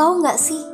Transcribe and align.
Tahu 0.00 0.24
nggak 0.24 0.40
sih, 0.40 0.64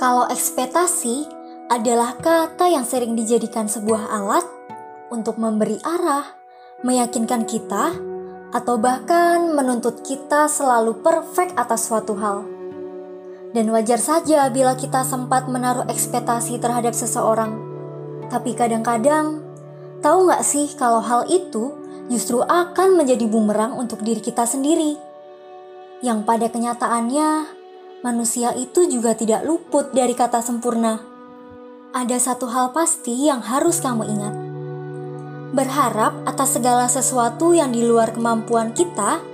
kalau 0.00 0.24
ekspektasi 0.24 1.28
adalah 1.68 2.16
kata 2.16 2.72
yang 2.72 2.88
sering 2.88 3.12
dijadikan 3.12 3.68
sebuah 3.68 4.08
alat 4.08 4.40
untuk 5.12 5.36
memberi 5.36 5.76
arah, 5.84 6.24
meyakinkan 6.80 7.44
kita, 7.44 7.92
atau 8.56 8.80
bahkan 8.80 9.52
menuntut 9.52 10.00
kita 10.00 10.48
selalu 10.48 10.96
perfect 11.04 11.52
atas 11.60 11.92
suatu 11.92 12.16
hal. 12.16 12.48
Dan 13.52 13.68
wajar 13.68 14.00
saja 14.00 14.48
bila 14.48 14.72
kita 14.80 15.04
sempat 15.04 15.44
menaruh 15.44 15.84
ekspektasi 15.84 16.56
terhadap 16.56 16.96
seseorang. 16.96 17.60
Tapi 18.32 18.56
kadang-kadang, 18.56 19.44
tahu 20.00 20.24
nggak 20.24 20.40
sih 20.40 20.72
kalau 20.72 21.04
hal 21.04 21.28
itu 21.28 21.76
justru 22.08 22.40
akan 22.40 22.96
menjadi 22.96 23.28
bumerang 23.28 23.76
untuk 23.76 24.00
diri 24.00 24.24
kita 24.24 24.48
sendiri. 24.48 24.96
Yang 26.00 26.24
pada 26.24 26.48
kenyataannya, 26.48 27.60
manusia 28.04 28.52
itu 28.52 28.84
juga 28.84 29.16
tidak 29.16 29.48
luput 29.48 29.96
dari 29.96 30.12
kata 30.12 30.44
sempurna. 30.44 31.00
Ada 31.96 32.20
satu 32.20 32.52
hal 32.52 32.76
pasti 32.76 33.32
yang 33.32 33.40
harus 33.40 33.80
kamu 33.80 34.04
ingat. 34.04 34.34
Berharap 35.56 36.12
atas 36.28 36.60
segala 36.60 36.84
sesuatu 36.86 37.56
yang 37.56 37.72
di 37.72 37.80
luar 37.80 38.12
kemampuan 38.12 38.76
kita 38.76 39.24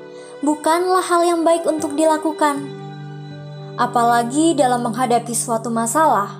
bukanlah 0.47 1.03
hal 1.03 1.27
yang 1.27 1.43
baik 1.43 1.67
untuk 1.67 1.99
dilakukan 1.99 2.81
apalagi 3.81 4.53
dalam 4.53 4.85
menghadapi 4.85 5.33
suatu 5.33 5.73
masalah 5.73 6.37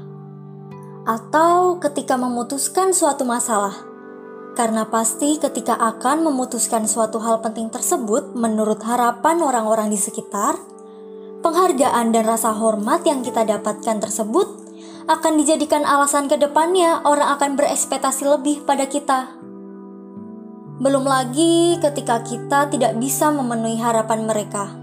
atau 1.09 1.81
ketika 1.81 2.21
memutuskan 2.21 2.93
suatu 2.93 3.25
masalah. 3.25 3.73
Karena 4.53 4.85
pasti 4.85 5.41
ketika 5.41 5.73
akan 5.73 6.27
memutuskan 6.27 6.85
suatu 6.85 7.17
hal 7.23 7.41
penting 7.41 7.73
tersebut 7.73 8.37
menurut 8.37 8.83
harapan 8.85 9.41
orang-orang 9.41 9.89
di 9.89 9.97
sekitar, 9.97 10.59
penghargaan 11.41 12.13
dan 12.13 12.25
rasa 12.25 12.53
hormat 12.53 13.05
yang 13.05 13.21
kita 13.25 13.45
dapatkan 13.45 14.01
tersebut 14.01 14.49
akan 15.09 15.33
dijadikan 15.41 15.83
alasan 15.83 16.31
ke 16.31 16.39
depannya 16.39 17.03
orang 17.03 17.35
akan 17.35 17.59
berekspektasi 17.59 18.29
lebih 18.29 18.63
pada 18.63 18.87
kita. 18.87 19.35
Belum 20.81 21.05
lagi 21.05 21.77
ketika 21.83 22.25
kita 22.25 22.73
tidak 22.73 22.97
bisa 22.97 23.29
memenuhi 23.29 23.77
harapan 23.77 24.25
mereka 24.25 24.81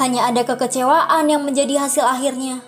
hanya 0.00 0.32
ada 0.32 0.42
kekecewaan 0.46 1.28
yang 1.28 1.44
menjadi 1.44 1.84
hasil 1.84 2.04
akhirnya. 2.04 2.64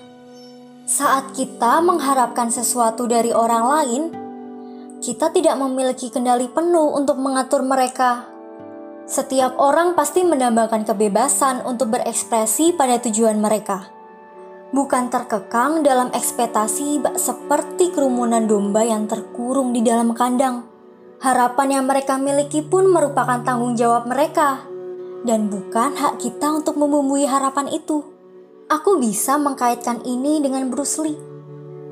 Saat 0.84 1.32
kita 1.32 1.80
mengharapkan 1.80 2.52
sesuatu 2.52 3.08
dari 3.08 3.32
orang 3.32 3.64
lain, 3.64 4.02
kita 5.00 5.32
tidak 5.32 5.56
memiliki 5.56 6.12
kendali 6.12 6.48
penuh 6.52 6.92
untuk 6.92 7.16
mengatur 7.16 7.64
mereka. 7.64 8.33
Setiap 9.04 9.60
orang 9.60 9.92
pasti 9.92 10.24
mendambakan 10.24 10.88
kebebasan 10.88 11.60
untuk 11.68 11.92
berekspresi 11.92 12.72
pada 12.72 12.96
tujuan 13.04 13.36
mereka, 13.36 13.92
bukan 14.72 15.12
terkekang 15.12 15.84
dalam 15.84 16.08
ekspektasi 16.08 17.04
seperti 17.20 17.92
kerumunan 17.92 18.48
domba 18.48 18.80
yang 18.80 19.04
terkurung 19.04 19.76
di 19.76 19.84
dalam 19.84 20.16
kandang. 20.16 20.64
Harapan 21.20 21.80
yang 21.80 21.84
mereka 21.84 22.16
miliki 22.16 22.64
pun 22.64 22.88
merupakan 22.88 23.44
tanggung 23.44 23.76
jawab 23.76 24.08
mereka 24.08 24.64
dan 25.28 25.52
bukan 25.52 26.00
hak 26.00 26.24
kita 26.24 26.52
untuk 26.56 26.80
membumbui 26.80 27.28
harapan 27.28 27.68
itu. 27.68 28.08
Aku 28.72 28.96
bisa 28.96 29.36
mengkaitkan 29.36 30.00
ini 30.08 30.40
dengan 30.40 30.72
Bruce 30.72 30.96
Lee, 31.04 31.20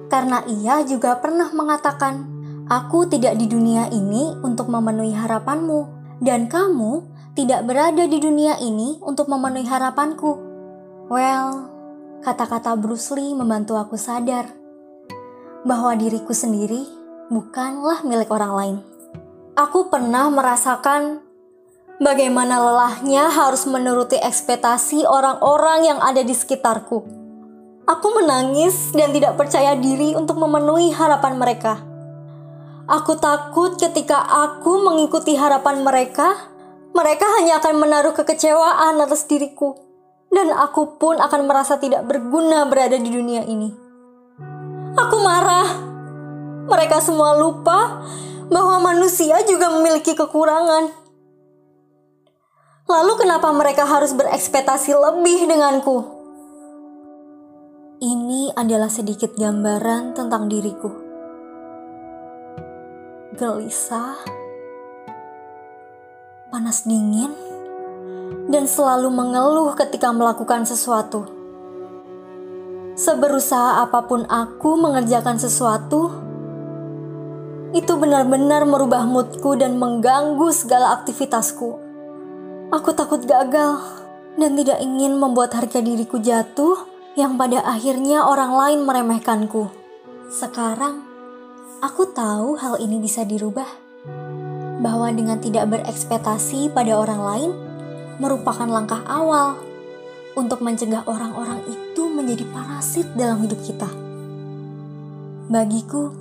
karena 0.08 0.40
ia 0.48 0.80
juga 0.80 1.20
pernah 1.20 1.52
mengatakan, 1.52 2.24
"Aku 2.72 3.04
tidak 3.04 3.36
di 3.36 3.44
dunia 3.52 3.92
ini 3.92 4.32
untuk 4.40 4.72
memenuhi 4.72 5.12
harapanmu, 5.12 6.01
dan 6.22 6.46
kamu 6.46 7.02
tidak 7.34 7.66
berada 7.66 8.06
di 8.06 8.22
dunia 8.22 8.62
ini 8.62 9.02
untuk 9.02 9.26
memenuhi 9.26 9.66
harapanku." 9.66 10.38
Well, 11.10 11.66
kata-kata 12.22 12.78
Bruce 12.78 13.10
Lee 13.12 13.34
membantu 13.34 13.74
aku 13.74 13.98
sadar 13.98 14.46
bahwa 15.66 15.98
diriku 15.98 16.30
sendiri 16.30 16.86
bukanlah 17.28 18.06
milik 18.06 18.30
orang 18.30 18.52
lain. 18.54 18.76
Aku 19.52 19.90
pernah 19.92 20.32
merasakan 20.32 21.20
Bagaimana 22.02 22.58
lelahnya 22.58 23.30
harus 23.30 23.62
menuruti 23.62 24.18
ekspektasi 24.18 25.06
orang-orang 25.06 25.86
yang 25.86 26.00
ada 26.02 26.26
di 26.26 26.34
sekitarku. 26.34 26.98
Aku 27.86 28.08
menangis 28.18 28.90
dan 28.90 29.14
tidak 29.14 29.38
percaya 29.38 29.78
diri 29.78 30.18
untuk 30.18 30.34
memenuhi 30.42 30.90
harapan 30.90 31.38
mereka. 31.38 31.91
Aku 32.90 33.14
takut 33.18 33.78
ketika 33.78 34.18
aku 34.22 34.82
mengikuti 34.82 35.38
harapan 35.38 35.86
mereka, 35.86 36.50
mereka 36.94 37.26
hanya 37.38 37.62
akan 37.62 37.78
menaruh 37.78 38.14
kekecewaan 38.14 38.98
atas 38.98 39.26
diriku, 39.30 39.78
dan 40.34 40.50
aku 40.50 40.98
pun 40.98 41.18
akan 41.22 41.46
merasa 41.46 41.78
tidak 41.78 42.02
berguna 42.06 42.66
berada 42.66 42.98
di 42.98 43.10
dunia 43.10 43.46
ini. 43.46 43.70
Aku 44.98 45.16
marah. 45.22 45.90
Mereka 46.62 47.02
semua 47.02 47.34
lupa 47.38 48.06
bahwa 48.46 48.94
manusia 48.94 49.42
juga 49.46 49.66
memiliki 49.74 50.14
kekurangan 50.14 51.02
Lalu 52.92 53.24
kenapa 53.24 53.48
mereka 53.56 53.88
harus 53.88 54.12
berekspektasi 54.12 54.92
lebih 54.92 55.48
denganku? 55.48 56.04
Ini 58.04 58.52
adalah 58.52 58.92
sedikit 58.92 59.32
gambaran 59.32 60.12
tentang 60.12 60.52
diriku. 60.52 61.01
Gelisah, 63.32 64.20
panas 66.52 66.84
dingin, 66.84 67.32
dan 68.52 68.68
selalu 68.68 69.08
mengeluh 69.08 69.72
ketika 69.72 70.12
melakukan 70.12 70.68
sesuatu. 70.68 71.24
Seberusaha 72.92 73.88
apa 73.88 74.04
pun 74.04 74.28
aku 74.28 74.76
mengerjakan 74.76 75.40
sesuatu, 75.40 76.12
itu 77.72 77.92
benar-benar 77.96 78.68
merubah 78.68 79.08
moodku 79.08 79.56
dan 79.56 79.80
mengganggu 79.80 80.52
segala 80.52 81.00
aktivitasku. 81.00 81.80
Aku 82.68 82.92
takut 82.92 83.24
gagal 83.24 83.80
dan 84.36 84.60
tidak 84.60 84.76
ingin 84.84 85.16
membuat 85.16 85.56
harga 85.56 85.80
diriku 85.80 86.20
jatuh 86.20 86.84
yang 87.16 87.40
pada 87.40 87.64
akhirnya 87.64 88.28
orang 88.28 88.52
lain 88.52 88.84
meremehkanku. 88.84 89.72
Sekarang, 90.28 91.11
aku 91.82 92.14
tahu 92.14 92.54
hal 92.62 92.78
ini 92.78 93.02
bisa 93.02 93.26
dirubah. 93.26 93.66
Bahwa 94.78 95.10
dengan 95.10 95.42
tidak 95.42 95.66
berekspektasi 95.66 96.70
pada 96.70 96.94
orang 96.94 97.20
lain 97.20 97.50
merupakan 98.22 98.70
langkah 98.70 99.02
awal 99.10 99.58
untuk 100.38 100.62
mencegah 100.62 101.02
orang-orang 101.10 101.58
itu 101.66 102.02
menjadi 102.06 102.46
parasit 102.54 103.10
dalam 103.18 103.42
hidup 103.42 103.58
kita. 103.66 103.90
Bagiku, 105.50 106.14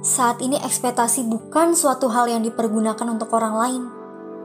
saat 0.00 0.40
ini 0.40 0.56
ekspektasi 0.58 1.28
bukan 1.28 1.76
suatu 1.76 2.08
hal 2.08 2.26
yang 2.26 2.42
dipergunakan 2.42 3.06
untuk 3.06 3.30
orang 3.36 3.54
lain, 3.54 3.82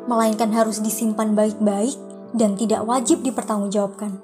melainkan 0.06 0.52
harus 0.54 0.84
disimpan 0.84 1.34
baik-baik 1.34 1.98
dan 2.36 2.60
tidak 2.60 2.86
wajib 2.86 3.24
dipertanggungjawabkan. 3.24 4.20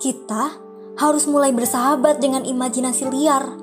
Kita 0.00 0.56
harus 0.96 1.28
mulai 1.28 1.52
bersahabat 1.52 2.22
dengan 2.22 2.46
imajinasi 2.46 3.04
liar. 3.12 3.59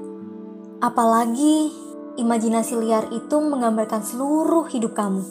Apalagi 0.77 1.73
imajinasi 2.21 2.77
liar 2.77 3.09
itu 3.09 3.37
menggambarkan 3.41 4.01
seluruh 4.05 4.69
hidup 4.69 4.93
kamu. 4.93 5.25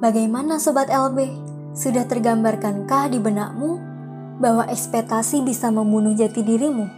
Bagaimana 0.00 0.56
sobat 0.56 0.88
LB? 0.88 1.28
Sudah 1.76 2.08
tergambarkankah 2.08 3.12
di 3.12 3.20
benakmu 3.20 3.78
bahwa 4.40 4.64
ekspektasi 4.66 5.44
bisa 5.44 5.68
membunuh 5.68 6.16
jati 6.16 6.40
dirimu? 6.40 6.88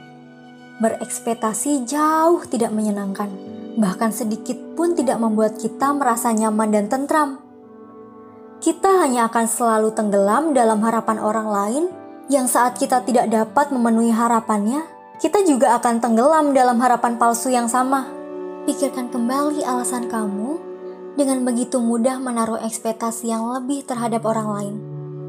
Berekspektasi 0.79 1.85
jauh 1.85 2.43
tidak 2.49 2.71
menyenangkan, 2.71 3.29
bahkan 3.77 4.15
sedikit 4.15 4.57
pun 4.79 4.95
tidak 4.95 5.19
membuat 5.19 5.59
kita 5.59 5.93
merasa 5.95 6.31
nyaman 6.33 6.71
dan 6.71 6.87
tentram 6.89 7.43
kita 8.63 9.03
hanya 9.03 9.27
akan 9.27 9.51
selalu 9.51 9.91
tenggelam 9.91 10.55
dalam 10.55 10.79
harapan 10.87 11.19
orang 11.19 11.51
lain 11.51 11.85
yang 12.31 12.47
saat 12.47 12.79
kita 12.79 13.03
tidak 13.03 13.27
dapat 13.27 13.75
memenuhi 13.75 14.15
harapannya, 14.15 14.87
kita 15.23 15.47
juga 15.47 15.79
akan 15.79 16.03
tenggelam 16.03 16.51
dalam 16.51 16.83
harapan 16.83 17.15
palsu 17.15 17.55
yang 17.55 17.71
sama. 17.71 18.11
Pikirkan 18.67 19.07
kembali 19.07 19.63
alasan 19.63 20.11
kamu 20.11 20.59
dengan 21.15 21.47
begitu 21.47 21.79
mudah 21.79 22.19
menaruh 22.19 22.59
ekspektasi 22.59 23.31
yang 23.31 23.47
lebih 23.55 23.87
terhadap 23.87 24.27
orang 24.27 24.49
lain. 24.51 24.75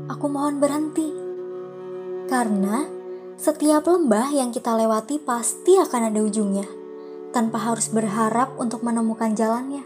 Aku 0.10 0.34
mohon 0.34 0.58
berhenti. 0.58 1.14
Karena 2.26 2.90
setiap 3.38 3.86
lembah 3.86 4.34
yang 4.34 4.50
kita 4.50 4.74
lewati 4.74 5.22
pasti 5.22 5.78
akan 5.78 6.10
ada 6.10 6.26
ujungnya, 6.26 6.66
tanpa 7.30 7.62
harus 7.62 7.94
berharap 7.94 8.58
untuk 8.58 8.82
menemukan 8.82 9.38
jalannya. 9.38 9.86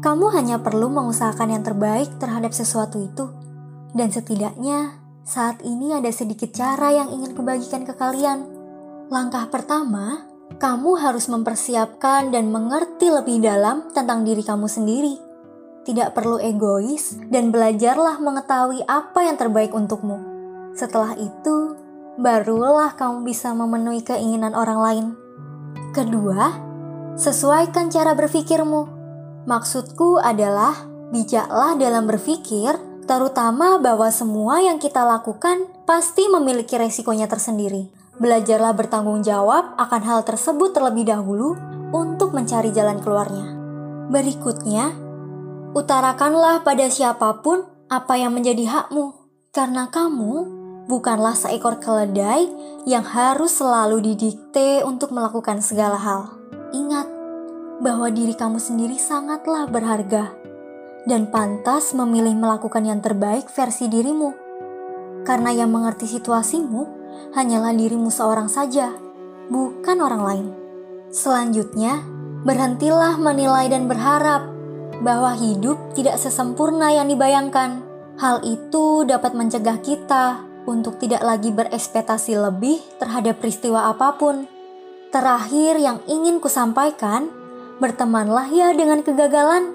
Kamu 0.00 0.32
hanya 0.32 0.64
perlu 0.64 0.88
mengusahakan 0.88 1.60
yang 1.60 1.62
terbaik 1.62 2.08
terhadap 2.16 2.56
sesuatu 2.56 3.04
itu. 3.04 3.28
Dan 3.92 4.08
setidaknya, 4.08 4.96
saat 5.28 5.60
ini 5.60 5.92
ada 5.92 6.08
sedikit 6.08 6.56
cara 6.56 6.88
yang 6.88 7.12
ingin 7.12 7.36
kubagikan 7.36 7.84
ke 7.84 7.92
kalian. 7.92 8.61
Langkah 9.08 9.50
pertama, 9.50 10.22
kamu 10.60 11.00
harus 11.00 11.26
mempersiapkan 11.26 12.30
dan 12.30 12.52
mengerti 12.52 13.08
lebih 13.08 13.40
dalam 13.40 13.88
tentang 13.90 14.22
diri 14.22 14.44
kamu 14.44 14.68
sendiri. 14.68 15.14
Tidak 15.82 16.14
perlu 16.14 16.38
egois 16.38 17.18
dan 17.32 17.50
belajarlah 17.50 18.22
mengetahui 18.22 18.86
apa 18.86 19.26
yang 19.26 19.34
terbaik 19.34 19.74
untukmu. 19.74 20.20
Setelah 20.78 21.18
itu, 21.18 21.74
barulah 22.20 22.94
kamu 22.94 23.26
bisa 23.26 23.50
memenuhi 23.50 24.06
keinginan 24.06 24.54
orang 24.54 24.78
lain. 24.78 25.06
Kedua, 25.90 26.54
sesuaikan 27.18 27.90
cara 27.90 28.14
berpikirmu. 28.14 29.02
Maksudku 29.42 30.22
adalah 30.22 30.86
bijaklah 31.10 31.74
dalam 31.74 32.06
berpikir, 32.06 32.78
terutama 33.10 33.82
bahwa 33.82 34.06
semua 34.14 34.62
yang 34.62 34.78
kita 34.78 35.02
lakukan 35.02 35.66
pasti 35.82 36.30
memiliki 36.30 36.78
resikonya 36.78 37.26
tersendiri. 37.26 38.01
Belajarlah 38.20 38.76
bertanggung 38.76 39.24
jawab 39.24 39.72
akan 39.80 40.02
hal 40.04 40.20
tersebut 40.28 40.76
terlebih 40.76 41.08
dahulu 41.08 41.56
untuk 41.96 42.36
mencari 42.36 42.68
jalan 42.68 43.00
keluarnya. 43.00 43.56
Berikutnya, 44.12 44.92
utarakanlah 45.72 46.60
pada 46.60 46.92
siapa 46.92 47.40
pun 47.40 47.64
apa 47.88 48.20
yang 48.20 48.36
menjadi 48.36 48.68
hakmu, 48.68 49.16
karena 49.52 49.88
kamu 49.88 50.48
bukanlah 50.92 51.32
seekor 51.32 51.80
keledai 51.80 52.48
yang 52.84 53.04
harus 53.04 53.56
selalu 53.56 54.12
didikte 54.12 54.84
untuk 54.84 55.16
melakukan 55.16 55.64
segala 55.64 55.96
hal. 55.96 56.36
Ingat 56.76 57.08
bahwa 57.80 58.12
diri 58.12 58.36
kamu 58.36 58.60
sendiri 58.60 59.00
sangatlah 59.00 59.68
berharga 59.68 60.32
dan 61.08 61.28
pantas 61.32 61.96
memilih 61.96 62.36
melakukan 62.36 62.84
yang 62.86 63.00
terbaik 63.02 63.50
versi 63.50 63.88
dirimu. 63.88 64.30
Karena 65.22 65.54
yang 65.54 65.70
mengerti 65.70 66.10
situasimu 66.10 67.01
hanyalah 67.32 67.72
dirimu 67.76 68.12
seorang 68.12 68.46
saja, 68.46 68.92
bukan 69.48 69.98
orang 70.00 70.22
lain. 70.22 70.46
Selanjutnya, 71.12 72.00
berhentilah 72.42 73.20
menilai 73.20 73.68
dan 73.70 73.86
berharap 73.86 74.48
bahwa 75.02 75.34
hidup 75.34 75.78
tidak 75.92 76.16
sesempurna 76.16 76.94
yang 76.94 77.10
dibayangkan. 77.10 77.82
Hal 78.16 78.44
itu 78.46 79.02
dapat 79.08 79.34
mencegah 79.34 79.82
kita 79.82 80.44
untuk 80.64 80.96
tidak 81.02 81.26
lagi 81.26 81.50
berekspektasi 81.50 82.38
lebih 82.38 82.78
terhadap 83.02 83.42
peristiwa 83.42 83.90
apa 83.90 84.14
pun. 84.14 84.46
Terakhir 85.10 85.76
yang 85.76 86.00
ingin 86.08 86.38
kusampaikan, 86.40 87.28
bertemanlah 87.82 88.48
ya 88.48 88.72
dengan 88.72 89.02
kegagalan. 89.04 89.74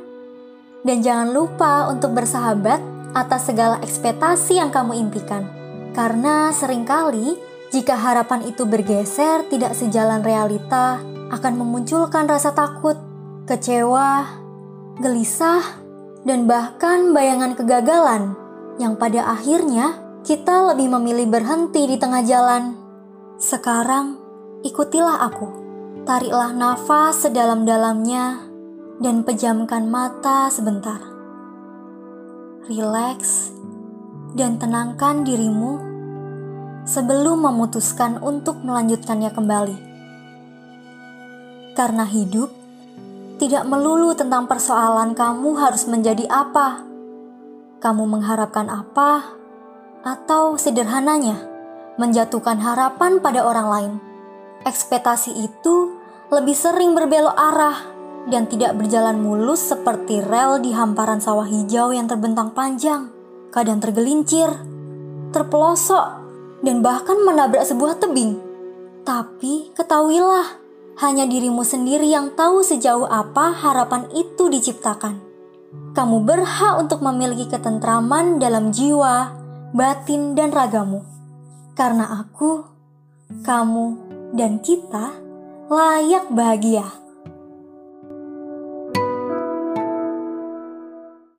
Dan 0.81 1.03
jangan 1.03 1.35
lupa 1.35 1.91
untuk 1.91 2.15
bersahabat 2.15 2.79
atas 3.11 3.51
segala 3.51 3.81
ekspektasi 3.83 4.57
yang 4.61 4.71
kamu 4.71 4.95
impikan. 4.97 5.43
Karena 5.97 6.53
sering 6.53 6.85
kali 6.85 7.33
jika 7.73 7.97
harapan 7.97 8.45
itu 8.45 8.69
bergeser 8.69 9.49
tidak 9.49 9.73
sejalan 9.73 10.21
realita, 10.21 11.01
akan 11.33 11.53
memunculkan 11.57 12.29
rasa 12.29 12.53
takut, 12.53 13.01
kecewa, 13.49 14.29
gelisah, 15.01 15.65
dan 16.21 16.45
bahkan 16.45 17.17
bayangan 17.17 17.57
kegagalan 17.57 18.37
yang 18.77 18.93
pada 18.93 19.25
akhirnya 19.25 19.97
kita 20.21 20.69
lebih 20.69 20.85
memilih 20.93 21.33
berhenti 21.33 21.89
di 21.89 21.97
tengah 21.97 22.21
jalan. 22.21 22.77
Sekarang, 23.41 24.21
ikutilah 24.61 25.25
aku. 25.25 25.65
Tariklah 26.05 26.53
nafas 26.53 27.25
sedalam-dalamnya 27.25 28.45
dan 29.01 29.25
pejamkan 29.25 29.89
mata 29.89 30.47
sebentar. 30.53 31.01
Rileks 32.69 33.56
dan 34.37 34.61
tenangkan 34.61 35.25
dirimu 35.25 35.81
sebelum 36.85 37.43
memutuskan 37.49 38.21
untuk 38.21 38.61
melanjutkannya 38.61 39.33
kembali. 39.33 39.77
Karena 41.73 42.05
hidup 42.05 42.53
tidak 43.41 43.65
melulu 43.65 44.13
tentang 44.13 44.45
persoalan 44.45 45.17
kamu 45.17 45.57
harus 45.57 45.89
menjadi 45.89 46.29
apa. 46.29 46.85
Kamu 47.77 48.09
mengharapkan 48.09 48.69
apa 48.69 49.37
atau 50.01 50.57
sederhananya, 50.57 51.37
menjatuhkan 51.97 52.57
harapan 52.61 53.21
pada 53.21 53.45
orang 53.45 53.67
lain. 53.69 53.93
Ekspektasi 54.65 55.37
itu 55.37 55.97
lebih 56.33 56.57
sering 56.57 56.97
berbelok 56.97 57.37
arah 57.37 57.77
dan 58.27 58.49
tidak 58.49 58.75
berjalan 58.75 59.21
mulus 59.21 59.69
seperti 59.69 60.19
rel 60.19 60.59
di 60.59 60.73
hamparan 60.73 61.21
sawah 61.21 61.45
hijau 61.45 61.93
yang 61.93 62.09
terbentang 62.09 62.51
panjang, 62.51 63.13
kadang 63.53 63.79
tergelincir, 63.79 64.49
terpelosok, 65.31 66.05
dan 66.65 66.81
bahkan 66.81 67.21
menabrak 67.21 67.63
sebuah 67.63 68.01
tebing. 68.01 68.39
Tapi 69.07 69.71
ketahuilah, 69.77 70.59
hanya 70.99 71.29
dirimu 71.29 71.61
sendiri 71.61 72.09
yang 72.09 72.33
tahu 72.33 72.65
sejauh 72.65 73.05
apa 73.05 73.53
harapan 73.53 74.09
itu 74.17 74.49
diciptakan. 74.49 75.21
Kamu 75.93 76.25
berhak 76.25 76.81
untuk 76.81 77.01
memiliki 77.05 77.49
ketentraman 77.49 78.41
dalam 78.41 78.73
jiwa, 78.73 79.33
batin, 79.73 80.33
dan 80.33 80.49
ragamu. 80.49 81.05
Karena 81.77 82.25
aku, 82.25 82.65
kamu, 83.45 83.85
dan 84.33 84.57
kita 84.61 85.13
layak 85.69 86.29
bahagia. 86.33 87.06